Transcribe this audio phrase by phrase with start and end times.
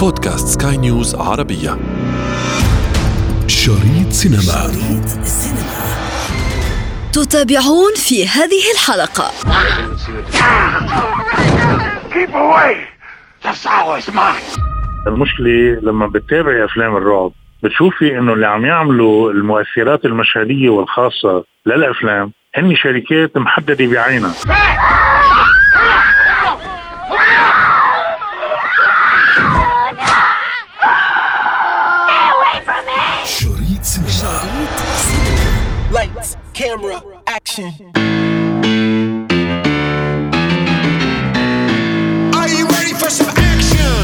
[0.00, 1.78] بودكاست سكاي نيوز عربية.
[3.46, 4.40] شريط سينما.
[4.40, 5.80] شريط سينما
[7.12, 9.30] تتابعون في هذه الحلقة.
[15.06, 17.32] المشكلة لما بتتابعي أفلام الرعب
[17.62, 24.34] بتشوفي إنه اللي عم يعملوا المؤثرات المشهدية والخاصة للأفلام هن شركات محددة بعينها.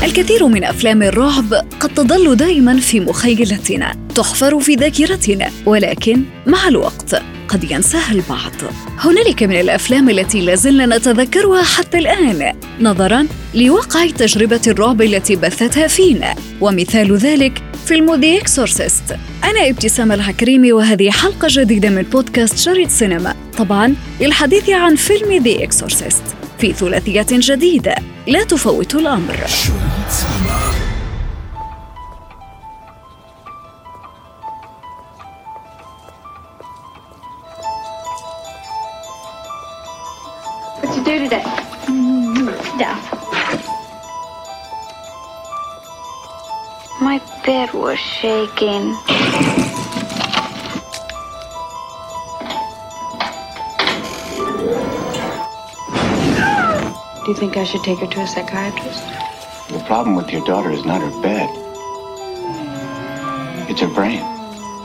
[0.02, 7.22] الكثير من أفلام الرعب قد تظل دائما في مخيلتنا تحفر في ذاكرتنا ولكن مع الوقت
[7.48, 8.52] قد ينساها البعض.
[8.98, 12.52] هنالك من الأفلام التي لازلنا نتذكرها حتى الآن.
[12.80, 16.34] نظرا لوقع تجربة الرعب التي بثتها فينا.
[16.60, 23.34] ومثال ذلك فيلم The Exorcist أنا ابتسام العكريمي وهذه حلقة جديدة من بودكاست شريط سينما.
[23.58, 26.22] طبعا للحديث عن فيلم The Exorcist
[26.58, 27.94] في ثلاثية جديدة.
[28.26, 29.36] لا تفوت الأمر.
[40.80, 41.42] What you do today?
[42.78, 43.00] Down.
[47.00, 48.94] My bed was shaking.
[57.24, 59.02] Do you think I should take her to a psychiatrist?
[59.70, 61.48] The problem with your daughter is not her bed.
[63.70, 64.35] It's her brain.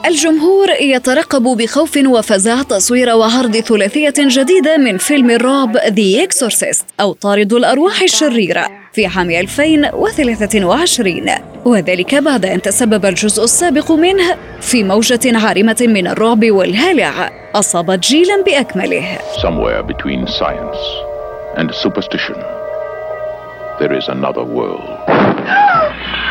[0.05, 7.53] الجمهور يترقب بخوف وفزع تصوير وعرض ثلاثية جديدة من فيلم الرعب The Exorcist أو طارد
[7.53, 11.25] الأرواح الشريرة في عام 2023
[11.65, 18.43] وذلك بعد أن تسبب الجزء السابق منه في موجة عارمة من الرعب والهلع أصابت جيلا
[18.43, 20.81] بأكمله Somewhere between science
[21.57, 22.35] and superstition,
[23.79, 24.89] there is another world.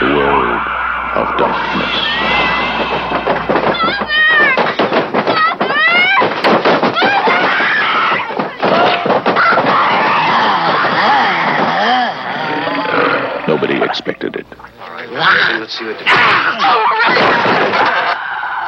[0.01, 0.61] The world
[1.21, 1.95] of darkness.
[13.49, 14.47] Nobody expected it.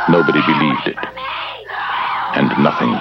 [0.08, 0.98] Nobody believed it.
[2.34, 3.00] And nothing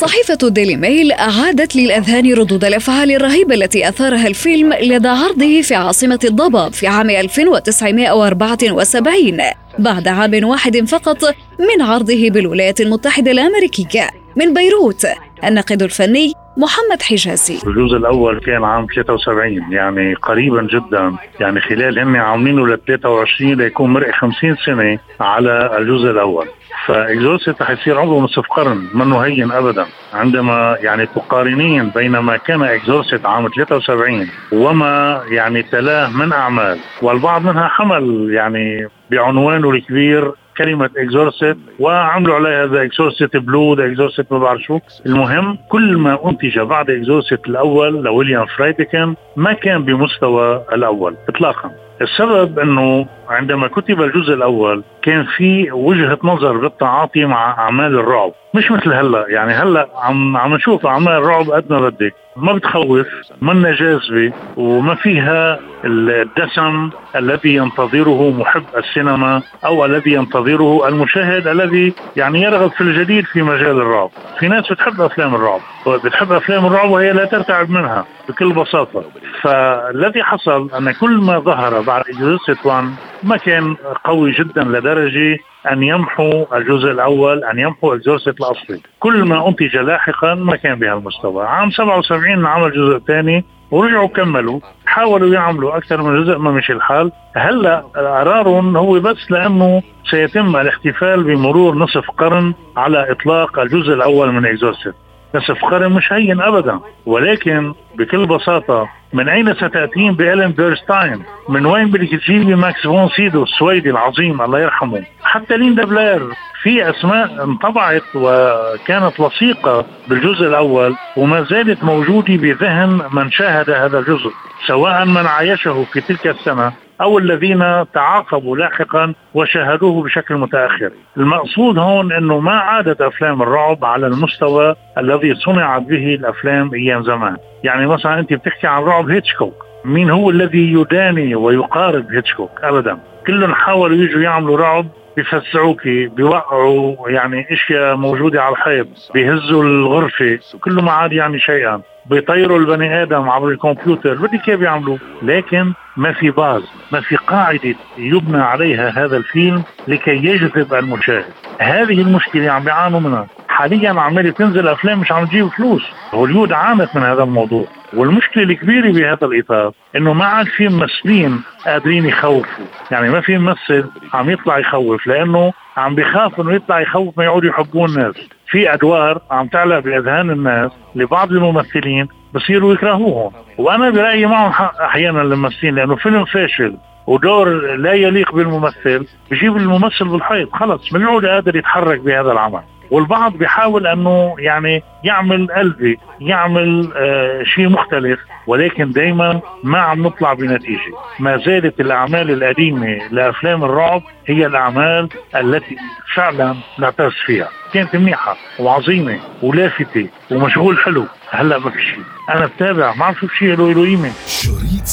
[0.00, 6.18] صحيفة ديلي ميل أعادت للأذهان ردود الأفعال الرهيبة التي أثارها الفيلم لدى عرضه في عاصمة
[6.24, 9.38] الضباب في عام 1974
[9.78, 11.24] بعد عام واحد فقط
[11.58, 15.06] من عرضه بالولايات المتحدة الأمريكية من بيروت.
[15.44, 17.58] الناقد الفني محمد حجازي.
[17.66, 21.16] الجزء الأول كان عام 73 يعني قريبا جدا.
[21.40, 26.46] يعني خلال هم عاملينه ل 23 ليكون مرق 50 سنة على الجزء الأول.
[26.86, 29.86] ف Exorcist رح يصير عمره نصف قرن منه هين ابدا.
[30.14, 37.42] عندما يعني تقارنين بين ما كان Exorcist عام 73 وما يعني تلاه من أعمال والبعض
[37.42, 44.38] منها حمل يعني بعنوانه الكبير كلمة Exorcist وعملوا عليها The Exorcist بلو The Exorcist ما
[44.38, 44.78] بعرف شو.
[45.06, 51.70] المهم كل ما أنتج بعد Exorcist الأول لويليام فرايدكن ما كان بمستوى الأول اطلاقا.
[52.02, 58.32] السبب إنه عندما كتب الجزء الأول كان في وجهة نظر بالتعاطي مع أعمال الرعب.
[58.54, 59.24] مش مثل هلا.
[59.28, 63.06] يعني هلا عم عم نشوف اعمال رعب قد ما بدك ما بتخوف
[63.42, 72.42] منا جاذبة وما فيها الدسم الذي ينتظره محب السينما أو الذي ينتظره المشاهد الذي يعني
[72.42, 74.10] يرغب في الجديد في مجال الرعب.
[74.38, 75.60] في ناس بتحب أفلام الرعب.
[76.04, 79.04] بتحب أفلام الرعب وهي لا ترتعب منها بكل بساطة.
[79.40, 82.84] فالذي حصل أن كل ما ظهر بعد Exorcist 1
[83.22, 85.38] ما كان قوي جدا لدرجة
[85.72, 88.80] أن يمحوا الجزء الأول أن يمحوا Exorcist الأصلي.
[89.00, 94.60] كل ما أنتج لاحقا ما كان بهالمستوى عام 77 عمل جزء ثاني ورجعوا كملوا.
[94.86, 97.12] حاولوا يعملوا أكثر من جزء ما مشي الحال.
[97.36, 104.46] هلأ قرارهم هو بس لأنه سيتم الاحتفال بمرور نصف قرن على إطلاق الجزء الأول من
[104.46, 104.94] Exorcist
[105.34, 111.90] نصف قرن مش هين ابدا ولكن بكل بساطة من أين ستأتين بإلين بورستين؟ من وين
[111.90, 116.22] بدك تجيبي ماكس فون سيدو السويدي العظيم الله يرحمه؟ حتى ليندا بلير
[116.62, 124.30] في أسماء انطبعت وكانت لصيقة بالجزء الأول وما زالت موجودة بذهن من شاهد هذا الجزء،
[124.66, 127.58] سواء من عايشه في تلك السنة أو الذين
[127.94, 130.90] تعاقبوا لاحقا وشاهدوه بشكل متأخر.
[131.16, 137.36] المقصود هون إنه ما عادت أفلام الرعب على المستوى الذي صنعت به الأفلام أيام زمان،
[137.64, 143.54] يعني مثلا أنت بتحكي عن رعب هيتشكوك، مين هو الذي يداني ويقارب هيتشكوك؟ ابدا، كلهم
[143.54, 144.86] حاولوا يجوا يعملوا رعب
[145.20, 151.80] بيفسعوك بيوقعوا يعني أشياء موجودة على الحيط بيهزوا الغرفة كله ما عاد يعني شيئا.
[152.06, 156.62] بيطيروا البني آدم عبر الكمبيوتر بدي كيف يعملوا؟ لكن ما في باز
[156.92, 161.32] ما في قاعدة يبنى عليها هذا الفيلم لكي يجذب المشاهد.
[161.58, 163.26] هذه المشكلة عم بيعانوا منها.
[163.60, 165.82] حاليا عمالة تنزل أفلام مش عم تجيب فلوس.
[166.14, 167.64] هوليود عانت من هذا الموضوع.
[167.94, 172.64] والمشكلة الكبيرة بهذا الإطار إنه ما عاد في ممثلين قادرين يخوفوا.
[172.90, 173.84] يعني ما في ممثل
[174.14, 178.14] عم يطلع يخوف لأنه عم بيخاف إنه يطلع يخوف ما يعودوا يحبون الناس.
[178.50, 183.32] في أدوار عم تعلق بأذهان الناس لبعض الممثلين بصيروا يكرهوهم.
[183.58, 186.76] وأنا برأيي معهم حق أحيانا الممثلين لأنه فيلم فاشل
[187.06, 189.06] ودور لا يليق بالممثل.
[189.30, 192.62] بجيب الممثل بالحيط خلص ما يعود قادر يتحرك بهذا العمل.
[192.90, 200.32] والبعض بيحاول انه يعني يعمل قلبي يعمل آه شيء مختلف ولكن دائما ما عم نطلع
[200.32, 200.92] بنتيجة.
[201.18, 205.76] ما زالت الأعمال القديمة لأفلام الرعب هي الأعمال التي
[206.14, 207.48] فعلا نعتز فيها.
[207.74, 211.04] كانت منيحة وعظيمة ولافته ومشغول حلو.
[211.30, 212.04] هلأ ما في شيء.
[212.30, 214.10] أنا بتابع ما عم شوف شيء له قيمة.
[214.26, 214.86] شريط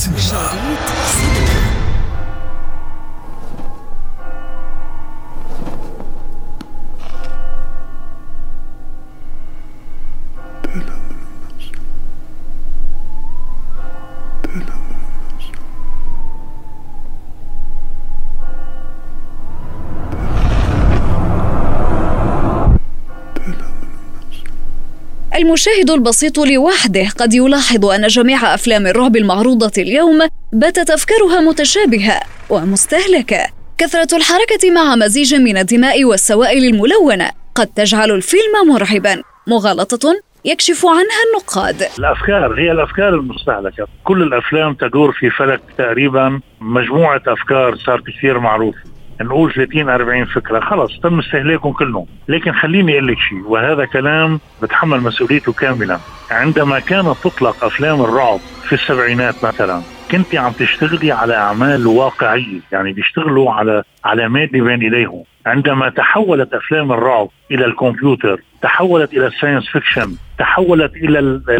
[25.37, 30.19] المشاهد البسيط لوحده قد يلاحظ أن جميع أفلام الرعب المعروضة اليوم
[30.53, 32.19] باتت أفكارها متشابهة
[32.49, 33.47] ومستهلكة.
[33.77, 41.21] كثرة الحركة مع مزيج من الدماء والسوائل الملونة قد تجعل الفيلم مرعبا مغالطة يكشف عنها
[41.27, 41.83] النقاد.
[41.99, 43.87] الأفكار هي الأفكار المستهلكة.
[44.03, 50.59] كل الأفلام تدور في فلك تقريبا مجموعة أفكار صارت كثير معروفة نقول 30 40 فكرة.
[50.59, 52.05] خلص تم استهلاكهم كلهم.
[52.27, 55.99] لكن خليني أقول لك شيء وهذا كلام بتحمل مسؤوليته كاملا
[56.31, 59.81] عندما كانت تطلق أفلام الرعب في السبعينات مثلا
[60.11, 66.53] كنت عم تشتغلي على أعمال واقعية يعني بيشتغلوا على على ماده بين ايديهم عندما تحولت
[66.53, 71.19] أفلام الرعب إلى الكمبيوتر تحولت إلى ال science fiction تحولت إلى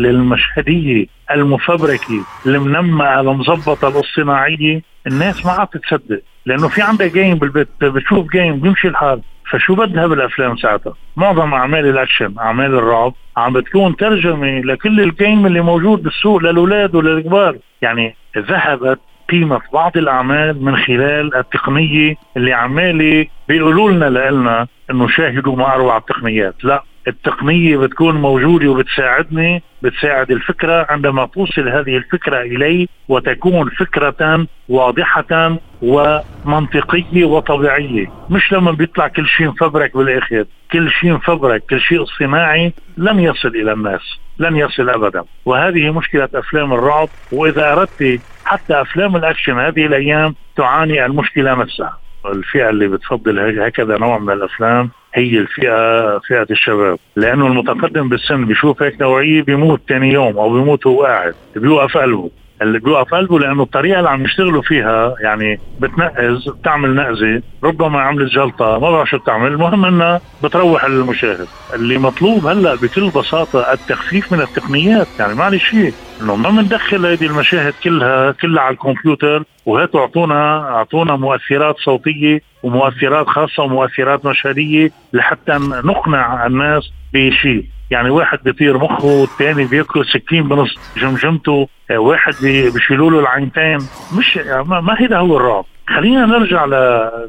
[0.10, 8.32] المشهديه المفبركة المنمقه المظبطه الاصطناعية الناس ما عاد تصدق لأنه في عندها game بالبيت بتشوف
[8.32, 14.62] game بيمشي الحال فشو بدها بالأفلام ساعتها؟ معظم أعمال الأكشن، أعمال الرعب عم بتكون ترجمة
[14.62, 19.00] لكل ال game اللي موجود بالسوق للأولاد وللكبار، يعني ذهبت
[19.30, 25.98] قيمة بعض الأعمال من خلال التقنية اللي عمالة بيقولوا لنا لنا إنه شاهدوا ما أروع
[25.98, 30.86] التقنيات، لا التقنية بتكون موجودة وبتساعدني بتساعد الفكرة.
[30.90, 38.12] عندما توصل هذه الفكرة إلي وتكون فكرة واضحة ومنطقية وطبيعية.
[38.30, 40.46] مش لما بيطلع كل شيء مفبرك بالآخر.
[40.72, 44.02] كل شيء مفبرك كل شيء اصطناعي لن يصل إلى الناس
[44.40, 45.24] لن يصل أبدا.
[45.46, 47.10] وهذه مشكلة أفلام الرعب.
[47.32, 51.98] وإذا أردت حتى أفلام الأكشن هذه الأيام تعاني المشكلة نفسها.
[52.32, 57.00] الفئة اللي بتفضل هكذا نوع من الأفلام هي الفئه فئة الشباب.
[57.16, 62.30] لأنه المتقدم بالسن بيشوف هيك نوعيه بيموت ثاني يوم أو بيموت وهو قاعد بيوقف قلبه.
[62.62, 68.32] اللي بيوقف قلبه لأنه الطريقة اللي عم يشتغلوا فيها يعني بتنقز بتعمل نقزة ربما عملت
[68.32, 69.52] جلطة ما بعرف شو بتعمل.
[69.52, 71.48] المهم انها بتروح المشاهد.
[71.74, 75.10] اللي مطلوب هلأ بكل بساطة التخفيف من التقنيات.
[75.20, 81.16] يعني معلش شيء إنه ما بندخل هذه المشاهد كلها كلها على الكمبيوتر وهاتوا أعطونا أعطونا
[81.16, 87.66] مؤثرات صوتية ومؤثرات خاصة ومؤثرات مشهدية لحتى نقنع الناس بشيء.
[87.92, 92.34] يعني واحد بيطير مخه والثاني بياكل سكين بنص جمجمته واحد
[92.74, 93.78] بيشيلوا له العينتين.
[94.18, 95.66] مش يعني ما هذا هو الرعب.
[95.88, 96.66] خلينا نرجع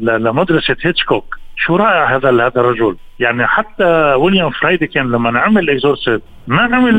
[0.00, 1.38] لمدرسة هيتشكوك.
[1.56, 4.50] شو رائع هذا هذا الرجل؟ يعني حتى ويليام
[4.86, 6.94] كان لما عمل اكزورسيت ما عمل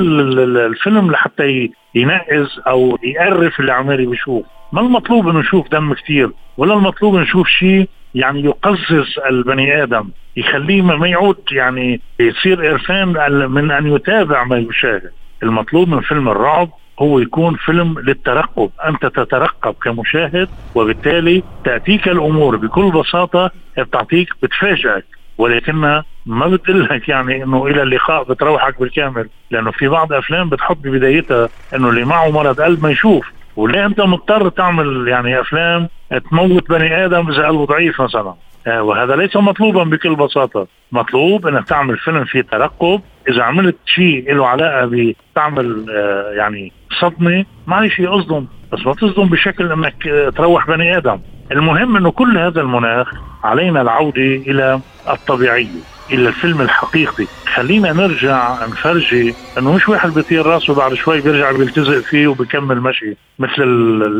[0.57, 6.73] الفيلم لحتى ينقز أو يقرف اللي عمال بيشوف ما المطلوب إنه نشوف دم كثير ولا
[6.73, 10.09] المطلوب نشوف شيء يعني يقزز البني آدم.
[10.39, 13.07] يخليه ما يعود يعني يصير قرفان
[13.51, 15.11] من أن يتابع ما يشاهد.
[15.43, 16.69] المطلوب من فيلم الرعب
[16.99, 18.69] هو يكون فيلم للترقب.
[18.85, 25.05] أنت تترقب كمشاهد وبالتالي تأتيك الأمور بكل بساطة بتعطيك بتفاجئك.
[25.37, 29.29] ولكنها ما بتقول لك يعني إنه إلى اللقاء بتروحك بالكامل.
[29.51, 33.25] لأنه في بعض أفلام بتحط ببدايتها إنه اللي معه مرض قلب ما يشوف.
[33.55, 35.87] وليه أنت مضطر تعمل يعني أفلام
[36.31, 38.35] تموت بني آدم إذا قلبه ضعيف مثلا.
[38.67, 40.67] وهذا ليس مطلوبا بكل بساطة.
[40.91, 43.01] مطلوب إنك تعمل فيلم فيه ترقب.
[43.29, 49.71] إذا عملت شيء له علاقة بتعمل آه، يعني صدمة معلش يصدم بس ما تصدم بشكل
[49.71, 51.19] إنك آه، تروح بني آدم.
[51.51, 53.13] المهم إنه كل هذا المناخ
[53.43, 57.25] علينا العودة إلى الطبيعية إلى الفيلم الحقيقي.
[57.53, 63.17] خلينا نرجع نفرجي إنه مش واحد بيطير راسه بعد شوي بيرجع بيلتزق فيه وبكمل مشي
[63.39, 63.63] مثل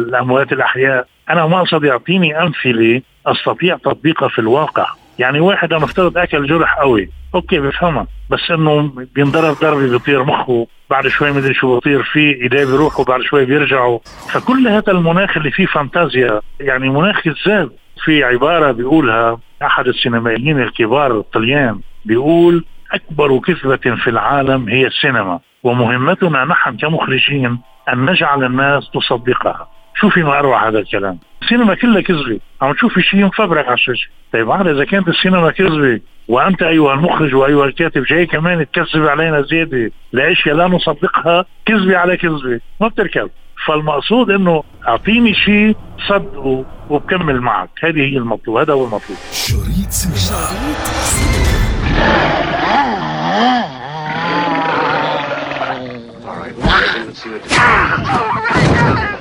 [0.07, 1.07] الأموات الأحياء.
[1.29, 4.85] أنا ما أقصد يعطيني أمثلة أستطيع تطبيقها في الواقع.
[5.19, 10.67] يعني واحد أنا افترض أكل جرح قوي أوكي بفهمها بس إنه بينضرب ضربة بيطير مخه
[10.89, 13.99] بعد شوي مدري شو بيطير فيه إيديه بيروحوا بعد شوي بيرجعوا
[14.33, 17.71] فكل هذا المناخ اللي فيه فانتازيا يعني مناخ كذاب
[18.03, 25.39] في عبارة بيقولها أحد السينمائيين الكبار الطليان بيقول أكبر كذبه في العالم هي السينما.
[25.63, 27.59] ومهمتنا نحن كمخرجين
[27.93, 29.69] أن نجعل الناس تصدقها.
[29.99, 31.19] شو في ما اروع هذا الكلام.
[31.41, 32.39] السينما كلها كذبة.
[32.61, 37.35] عم تشوفي شيء مفبرك على الشاشه طيب عاد إذا كانت السينما كذبة وأنت أيها المخرج
[37.35, 42.59] وأيها الكاتب جاي كمان تكذب علينا زيادة لأشياء لا نصدقها كذبة على كذبة.
[42.81, 43.29] ما بتركب.
[43.65, 45.75] فالمقصود إنه أعطيني شيء
[46.07, 47.69] صدقه وبكمل معك.
[47.83, 48.57] هذه هي المطلوب.
[48.57, 49.17] هذا هو المطلوب.
[49.31, 49.93] شريط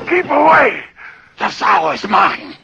[0.09, 0.85] Keep away!
[1.39, 2.55] The sow is mine!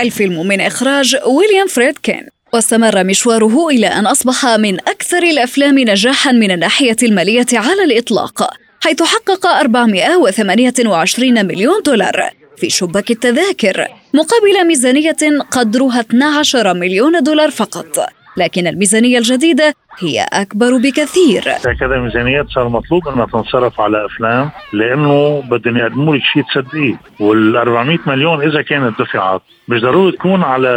[0.00, 6.50] الفيلم من إخراج ويليام فريدكين واستمر مشواره إلى أن أصبح من أكثر الأفلام نجاحا من
[6.50, 8.50] الناحية المالية على الإطلاق
[8.80, 15.16] حيث حقق 428 مليون دولار في شباك التذاكر مقابل ميزانية
[15.50, 18.06] قدرها 12 مليون دولار فقط.
[18.36, 21.42] لكن الميزانية الجديدة هي أكبر بكثير.
[21.66, 26.94] هكذا ميزانيات صار مطلوب أنها تنصرف على أفلام لأنه بدهم يقدموا لك شيء تصدقيه.
[27.20, 30.68] وال 400 مليون إذا كانت دفعت مش ضروري تكون على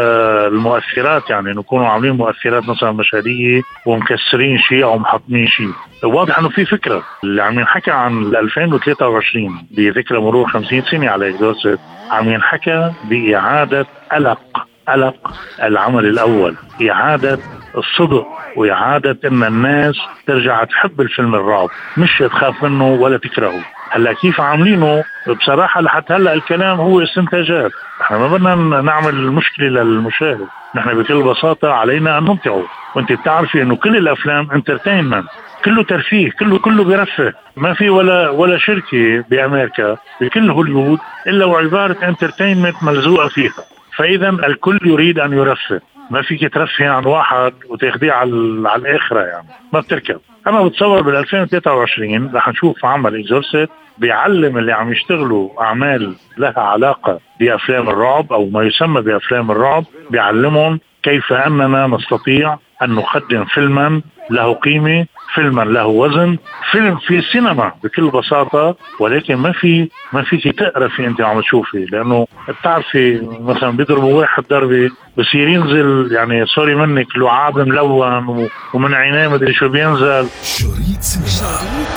[0.48, 5.72] المؤثرات يعني إنه يكونوا عاملين مؤثرات مثلا مشهدية ومكسرين شيء أو محطمين شيء.
[6.04, 7.04] واضح إنه في فكرة.
[7.24, 11.80] اللي عم ينحكى عن 2023 بذكرى مرور 50 سنة على اكزورسيت
[12.12, 14.67] عم ينحكى بإعادة قلق.
[14.88, 15.16] قلق
[15.64, 16.56] العمل الأول.
[16.90, 17.40] إعادة
[17.78, 19.96] الصدق وإعادة إن الناس
[20.28, 21.70] ترجع تحب الفيلم الرعب.
[21.98, 23.64] مش تخاف منه ولا تكرهه.
[23.92, 25.04] هلا كيف عاملينه؟
[25.40, 27.72] بصراحة لحتى هلا الكلام هو استنتاجات.
[28.02, 30.48] إحنا ما بدنا نعمل مشكلة للمشاهد.
[30.76, 32.64] نحن بكل بساطة علينا أن نمتعه
[32.96, 35.26] وأنت بتعرفي إنه كل الأفلام entertainment
[35.66, 41.98] كله ترفيه كله كله بيرفه ما في ولا ولا شركة بأمريكا بكل هوليوود إلا وعبارة
[42.04, 43.77] entertainment ملزوقة فيها.
[43.98, 45.82] فإذا الكل يريد أن يرفه.
[46.12, 50.20] ما فيك ترفهي عن واحد وتاخذيه على على الآخرة يعني ما بتركب.
[50.48, 57.20] أنا بتصور بال 2023 رح نشوف عمل اكزورسيت بيعلم اللي عم يشتغلوا أعمال لها علاقة
[57.40, 64.54] بأفلام الرعب أو ما يسمى بأفلام الرعب بيعلمهم كيف أننا نستطيع أن نقدم فيلما له
[64.54, 66.38] قيمة فيلما له وزن
[66.72, 72.28] فيلم في سينما بكل بساطة ولكن ما في ما فيك تقرفي أنت عم تشوفي لأنه
[72.50, 79.54] بتعرفي مثلا بيضربوا واحد ضربة بصير ينزل يعني sorry منك لعاب ملون ومن عينيه مدري
[79.54, 80.28] شو بينزل.
[80.44, 81.97] شريط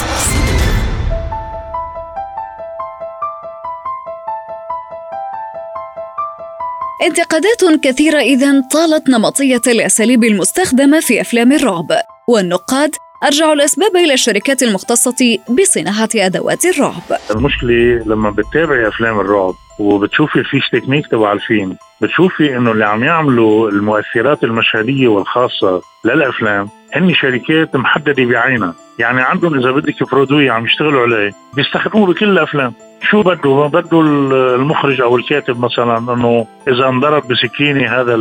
[7.02, 11.86] انتقادات كثيرة إذا طالت نمطية الأساليب المستخدمة في أفلام الرعب.
[12.28, 12.90] والنقاد
[13.24, 17.02] أرجعوا الأسباب إلى الشركات المختصة بصناعة أدوات الرعب.
[17.30, 23.04] المشكلة لما بتتابعي أفلام الرعب وبتشوفي ال fiche technique تبع الفيلم بتشوفي إنه اللي عم
[23.04, 28.74] يعملوا المؤثرات المشهدية والخاصة للأفلام هن شركات محددة بعينها.
[28.98, 32.72] يعني عندهم إذا بدك برودوي عم يشتغلوا عليه بيستخدموه بكل الأفلام.
[33.02, 38.14] شو بده؟ بده المخرج أو الكاتب مثلا إنه إذا انضرب بسكينة هذا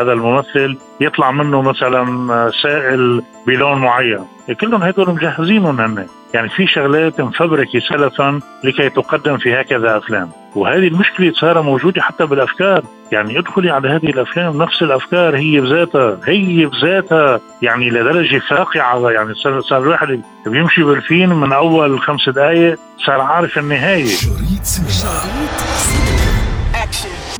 [0.00, 4.33] هذا الممثل يطلع منه مثلا سائل بلون معين.
[4.52, 10.30] كلهم هدول مجهزينهم هن يعني في شغلات مفبركة سلفا لكي تقدم في هكذا أفلام.
[10.54, 12.84] وهذه المشكلة صار موجودة حتى بالأفكار.
[13.12, 17.40] يعني ادخلي على هذه الأفلام نفس الأفكار هي بذاتها هي بذاتها.
[17.62, 19.10] يعني لدرجة فاقعة.
[19.10, 24.14] يعني صار صار الواحد بيمشي بالفيلم من أول خمس دقائق صار عارف النهاية.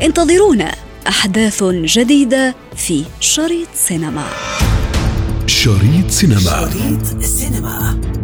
[0.03, 0.71] انتظرونا
[1.09, 4.25] أحداث جديدة في شريط سينما.
[5.65, 6.41] شريط سينما.
[6.41, 8.24] شريط سينما.